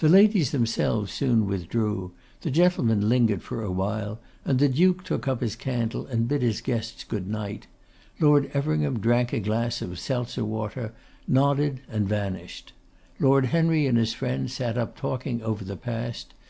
[0.00, 5.40] The ladies themselves soon withdrew; the gentlemen lingered for a while; the Duke took up
[5.40, 7.66] his candle, and bid his guests good night;
[8.20, 10.92] Lord Everingham drank a glass of Seltzer water,
[11.26, 12.74] nodded, and vanished.
[13.18, 16.34] Lord Henry and his friend sat up talking over the past.